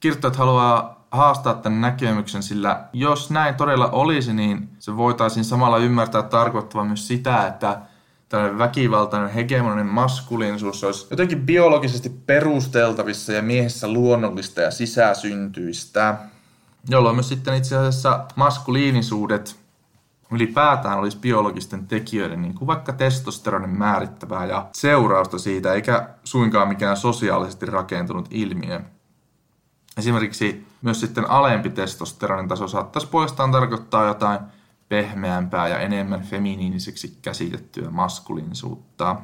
[0.01, 6.23] Kirjoittajat haluaa haastaa tämän näkemyksen, sillä jos näin todella olisi, niin se voitaisiin samalla ymmärtää
[6.23, 7.79] tarkoittavan myös sitä, että
[8.29, 16.15] tällainen väkivaltainen hegemoninen maskuliinisuus olisi jotenkin biologisesti perusteltavissa ja miehessä luonnollista ja sisäsyntyistä,
[16.89, 19.61] jolloin myös sitten itse asiassa maskuliinisuudet
[20.31, 26.97] ylipäätään olisi biologisten tekijöiden, niin kuin vaikka testosteronin määrittävää ja seurausta siitä, eikä suinkaan mikään
[26.97, 28.81] sosiaalisesti rakentunut ilmiö.
[29.97, 34.41] Esimerkiksi myös sitten alempi testosteronin taso saattaisi puolestaan tarkoittaa jotain
[34.89, 39.17] pehmeämpää ja enemmän feminiiniseksi käsitettyä maskuliinisuutta.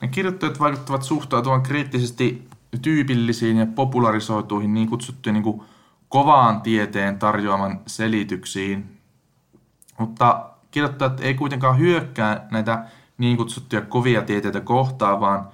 [0.00, 2.48] Ne kirjoittajat vaikuttavat suhtautuvan kriittisesti
[2.82, 5.62] tyypillisiin ja popularisoituihin niin kutsuttuihin niin kuin
[6.08, 9.00] kovaan tieteen tarjoaman selityksiin,
[9.98, 12.84] mutta kirjoittajat ei kuitenkaan hyökkää näitä
[13.18, 15.48] niin kutsuttuja kovia tieteitä kohtaan, vaan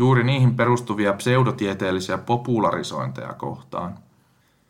[0.00, 3.98] juuri niihin perustuvia pseudotieteellisiä popularisointeja kohtaan.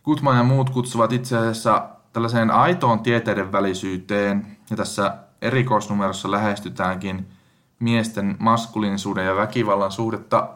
[0.03, 7.29] Kutman ja muut kutsuvat itse asiassa tällaiseen aitoon tieteiden välisyyteen, ja tässä erikoisnumerossa lähestytäänkin
[7.79, 10.49] miesten maskuliinisuuden ja väkivallan suhdetta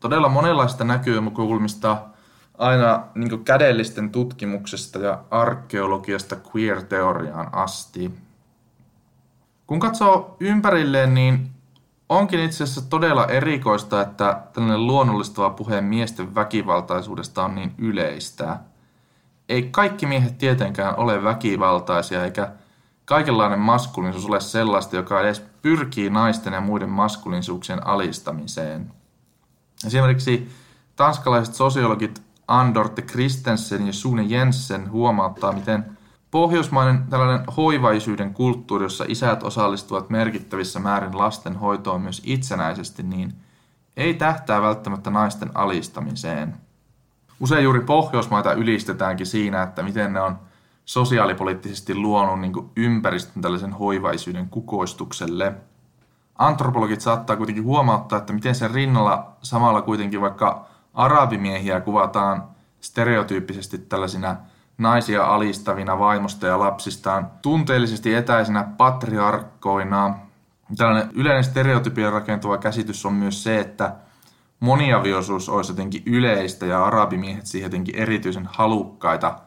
[0.00, 1.96] todella monenlaista näkökulmista
[2.58, 8.14] aina niin kädellisten tutkimuksesta ja arkeologiasta queer-teoriaan asti.
[9.66, 11.51] Kun katsoo ympärilleen, niin
[12.16, 18.58] onkin itse asiassa todella erikoista, että tällainen luonnollistava puhe miesten väkivaltaisuudesta on niin yleistä.
[19.48, 22.50] Ei kaikki miehet tietenkään ole väkivaltaisia, eikä
[23.04, 28.92] kaikenlainen maskuliinisuus ole sellaista, joka edes pyrkii naisten ja muiden maskuliinisuuksien alistamiseen.
[29.86, 30.50] Esimerkiksi
[30.96, 35.98] tanskalaiset sosiologit Andorte Christensen ja Sune Jensen huomauttaa, miten
[36.32, 43.34] Pohjoismainen tällainen hoivaisuuden kulttuuri, jossa isät osallistuvat merkittävissä määrin lasten hoitoon myös itsenäisesti, niin
[43.96, 46.54] ei tähtää välttämättä naisten alistamiseen.
[47.40, 50.38] Usein juuri Pohjoismaita ylistetäänkin siinä, että miten ne on
[50.84, 55.54] sosiaalipoliittisesti luonut niin ympäristön tällaisen hoivaisuuden kukoistukselle.
[56.38, 62.44] Antropologit saattaa kuitenkin huomauttaa, että miten sen rinnalla samalla kuitenkin vaikka arabimiehiä kuvataan
[62.80, 64.36] stereotyyppisesti tällaisina–
[64.82, 70.14] naisia alistavina vaimosta ja lapsistaan, tunteellisesti etäisinä patriarkkoina.
[70.76, 73.94] Tällainen yleinen stereotypia rakentuva käsitys on myös se, että
[74.60, 79.38] moniavioisuus olisi jotenkin yleistä ja arabimiehet siihen jotenkin erityisen halukkaita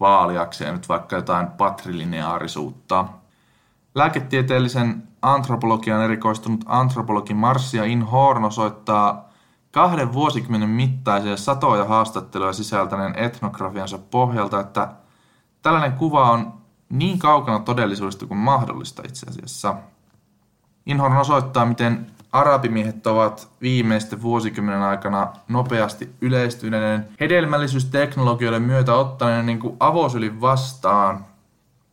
[0.00, 3.04] vaaliakseen nyt vaikka jotain patrilineaarisuutta.
[3.94, 9.29] Lääketieteellisen antropologian erikoistunut antropologi Marcia Inhorn osoittaa
[9.72, 14.88] kahden vuosikymmenen mittaisia satoja haastatteluja sisältäneen etnografiansa pohjalta, että
[15.62, 16.52] tällainen kuva on
[16.88, 19.74] niin kaukana todellisuudesta kuin mahdollista itse asiassa.
[20.86, 30.40] Inhorn osoittaa, miten arabimiehet ovat viimeisten vuosikymmenen aikana nopeasti yleistyneiden hedelmällisyysteknologioiden myötä ottaneet niin avosylin
[30.40, 31.24] vastaan.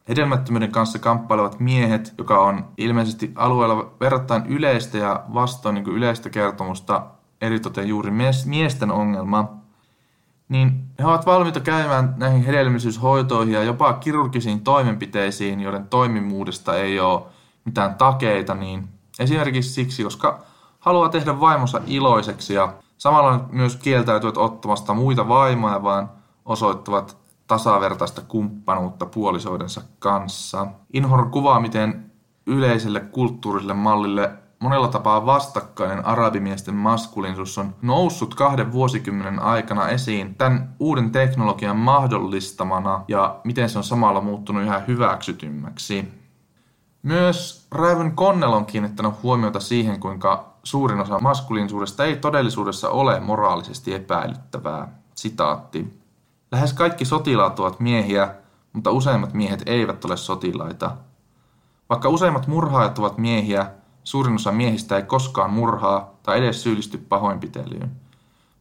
[0.10, 7.04] Hedelmättömyyden kanssa kamppailevat miehet, joka on ilmeisesti alueella verrattain yleistä ja vastoin niin yleistä kertomusta,
[7.42, 8.12] eritoten juuri
[8.46, 9.50] miesten ongelma,
[10.50, 17.22] niin he ovat valmiita käymään näihin hedelmällisyyshoitoihin ja jopa kirurgisiin toimenpiteisiin, joiden toimimuudesta ei ole
[17.66, 20.40] mitään takeita, niin esimerkiksi siksi, koska
[20.80, 26.10] haluaa tehdä vaimonsa iloiseksi ja samalla myös kieltäytyvät ottamasta muita vaimoja, vaan
[26.46, 27.18] osoittavat
[27.48, 30.68] tasavertaista kumppanuutta puolisoidensa kanssa.
[30.94, 32.12] Inhor kuvaa, miten
[32.46, 40.76] yleiselle kulttuuriselle mallille monella tapaa vastakkainen arabimiesten maskuliinisuus on noussut kahden vuosikymmenen aikana esiin tämän
[40.80, 46.08] uuden teknologian mahdollistamana ja miten se on samalla muuttunut yhä hyväksytymmäksi.
[47.04, 53.94] Myös Raven Connell on kiinnittänyt huomiota siihen, kuinka suurin osa maskuliinisuudesta ei todellisuudessa ole moraalisesti
[53.94, 54.88] epäilyttävää.
[55.16, 56.02] Sitaatti.
[56.52, 58.36] Lähes kaikki sotilaat ovat miehiä,
[58.74, 60.92] mutta useimmat miehet eivät ole sotilaita.
[61.90, 63.72] Vaikka useimmat murhaajat ovat miehiä,
[64.08, 67.92] suurin osa miehistä ei koskaan murhaa tai edes syyllisty pahoinpitelyyn.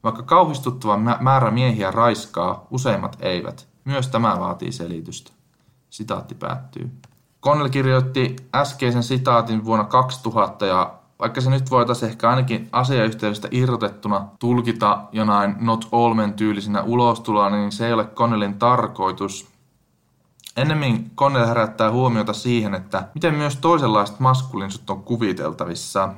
[0.05, 3.69] Vaikka kauhistuttava määrä miehiä raiskaa, useimmat eivät.
[3.85, 5.33] Myös tämä vaatii selitystä.
[5.91, 6.91] Sitaatti päättyy.
[7.43, 14.29] Connell kirjoitti äskeisen sitaatin vuonna 2000 ja vaikka se nyt voitaisiin ehkä ainakin asiayhteydestä irrotettuna
[14.39, 19.56] tulkita jonain not all men tyylisenä ulostuloa, niin se ei ole Connellin tarkoitus.
[20.57, 26.15] Ennemmin Connell herättää huomiota siihen, että miten myös toisenlaiset maskulinsut on kuviteltavissa.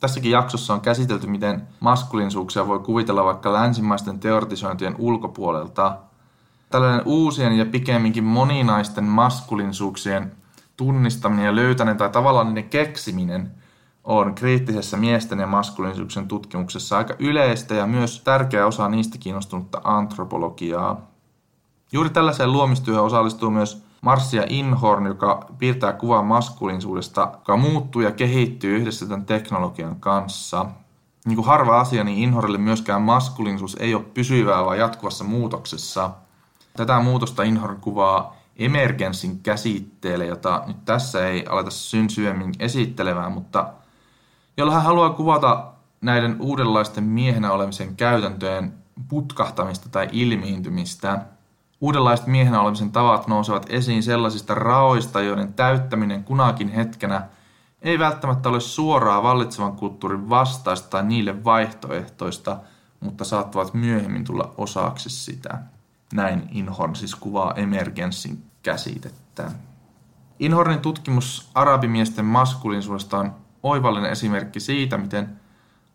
[0.00, 5.96] Tässäkin jaksossa on käsitelty, miten maskulinsuuksia voi kuvitella vaikka länsimaisten teoretisointien ulkopuolelta.
[6.70, 10.32] Tällainen uusien ja pikemminkin moninaisten maskulinsuuksien
[10.76, 13.50] tunnistaminen ja löytäminen tai tavallaan niiden keksiminen
[14.04, 21.09] on kriittisessä miesten ja maskuliinisuuksien tutkimuksessa aika yleistä ja myös tärkeä osa niistä kiinnostunutta antropologiaa.
[21.92, 28.76] Juuri tällaiseen luomistyöhön osallistuu myös Marcia Inhorn, joka piirtää kuvaa maskuliinisuudesta, joka muuttuu ja kehittyy
[28.76, 30.66] yhdessä tämän teknologian kanssa.
[31.24, 36.10] Niin kuin harva asia, niin Inhorille myöskään maskuliinisuus ei ole pysyvää, vaan jatkuvassa muutoksessa.
[36.76, 43.66] Tätä muutosta Inhorn kuvaa emergenssin käsitteelle, jota nyt tässä ei aleta synsyömmin esittelemään, mutta
[44.56, 45.66] jolla hän haluaa kuvata
[46.00, 48.74] näiden uudenlaisten miehenä olemisen käytäntöjen
[49.08, 51.18] putkahtamista tai ilmiintymistä–
[51.80, 57.28] Uudenlaiset miehenä olemisen tavat nousevat esiin sellaisista raoista, joiden täyttäminen kunakin hetkenä
[57.82, 62.56] ei välttämättä ole suoraa vallitsevan kulttuurin vastaista tai niille vaihtoehtoista,
[63.00, 65.58] mutta saattavat myöhemmin tulla osaksi sitä.
[66.12, 69.50] Näin Inhorn siis kuvaa emergenssin käsitettä.
[70.38, 75.39] Inhornin tutkimus arabimiesten maskuliinisuudesta on oivallinen esimerkki siitä, miten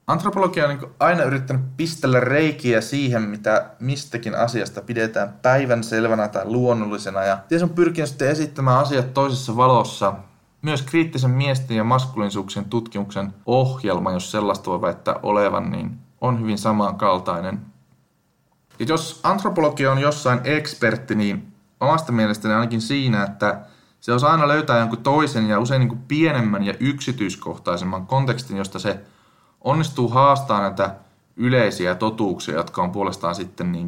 [0.08, 6.46] Antropologia on niin aina yrittänyt pistellä reikiä siihen, mitä mistäkin asiasta pidetään päivän selvänä tai
[6.46, 7.24] luonnollisena.
[7.24, 10.14] Ja se on pyrkinyt sitten esittämään asiat toisessa valossa.
[10.62, 16.58] Myös kriittisen miesten ja maskuliinisuuksien tutkimuksen ohjelma, jos sellaista voi väittää olevan, niin on hyvin
[16.58, 17.60] samankaltainen.
[18.80, 23.62] Ja jos antropologia on jossain ekspertti, niin omasta mielestäni ainakin siinä, että
[24.00, 28.80] se osaa aina löytää jonkun toisen ja usein niin kuin pienemmän ja yksityiskohtaisemman kontekstin, josta
[28.80, 29.00] se
[29.66, 30.96] onnistuu haastaa näitä
[31.36, 33.88] yleisiä totuuksia, jotka on puolestaan sitten niin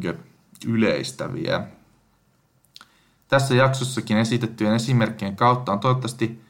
[0.66, 1.62] yleistäviä.
[3.28, 6.42] Tässä jaksossakin esitettyjen esimerkkien kautta on toivottavasti,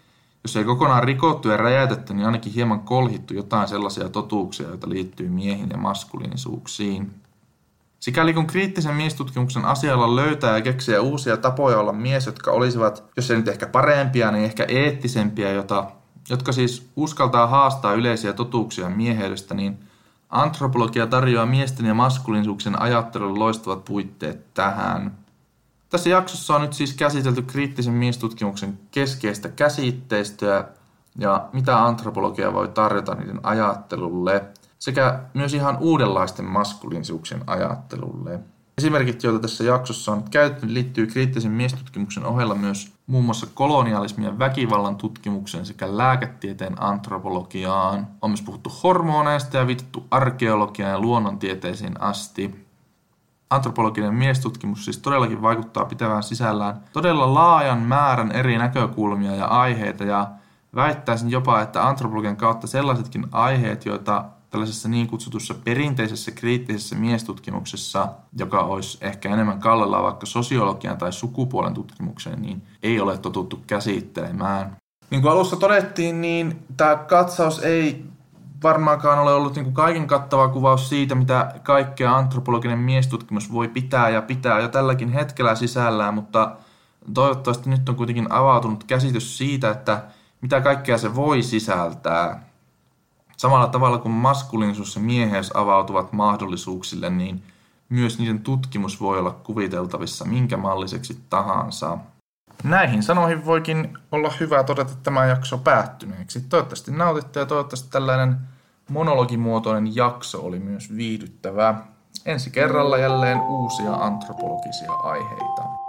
[0.43, 5.29] jos ei kokonaan rikottu ja räjäytetty, niin ainakin hieman kolhittu jotain sellaisia totuuksia, joita liittyy
[5.29, 7.15] miehiin ja maskuliinisuuksiin.
[8.01, 13.31] Sikäli kun kriittisen miestutkimuksen asialla löytää ja keksiä uusia tapoja olla mies, jotka olisivat, jos
[13.31, 15.91] ei nyt ehkä parempia, niin ehkä eettisempiä, jota
[16.31, 19.79] jotka siis uskaltaa haastaa yleisiä totuuksia mieheydestä, niin
[20.29, 25.19] antropologia tarjoaa miesten ja maskuliinisuuksien ajattelulle loistavat puitteet tähän.
[25.91, 30.65] Tässä jaksossa on nyt siis käsitelty kriittisen miestutkimuksen keskeistä käsitteistöä
[31.19, 34.45] ja mitä antropologia voi tarjota niiden ajattelulle
[34.79, 38.41] sekä myös ihan uudenlaisten maskuliinisuuksien ajattelulle.
[38.79, 44.97] Esimerkit, joita tässä jaksossa on käytetty, liittyy kriittisen miestutkimuksen ohella myös muun muassa kolonialismin väkivallan
[44.97, 48.07] tutkimukseen sekä lääketieteen antropologiaan.
[48.23, 52.67] On myös puhuttu hormoneista ja viitattu arkeologiaan ja luonnontieteisiin asti.
[53.51, 60.31] Antropologinen miestutkimus siis todellakin vaikuttaa pitävään sisällään todella laajan määrän eri näkökulmia ja aiheita ja
[60.75, 68.61] väittäisin jopa, että antropologian kautta sellaisetkin aiheet, joita tällaisessa niin kutsutussa perinteisessä kriittisessä miestutkimuksessa, joka
[68.61, 74.77] olisi ehkä enemmän kallella vaikka sosiologian tai sukupuolen tutkimukseen, niin ei ole totuttu käsittelemään.
[75.11, 78.05] Niin kuin alussa todettiin, niin tämä katsaus ei
[78.63, 84.09] varmaankaan ole ollut niin kuin kaiken kattava kuvaus siitä, mitä kaikkea antropologinen miestutkimus voi pitää
[84.09, 86.57] ja pitää jo tälläkin hetkellä sisällään, mutta
[87.15, 90.05] toivottavasti nyt on kuitenkin avautunut käsitys siitä, että
[90.41, 92.48] mitä kaikkea se voi sisältää.
[93.39, 97.43] Samalla tavalla kuin maskuliinisuus ja mieheys avautuvat mahdollisuuksille, niin
[97.89, 101.99] myös niiden tutkimus voi olla kuviteltavissa minkä malliseksi tahansa.
[102.65, 106.41] Näihin sanoihin voikin olla hyvä todeta tämä jakso päättyneeksi.
[106.41, 108.37] Toivottavasti nautitte ja toivottavasti tällainen
[108.91, 111.87] monologimuotoinen jakso oli myös viihdyttävää.
[112.27, 115.88] Ensi kerralla jälleen uusia antropologisia aiheita.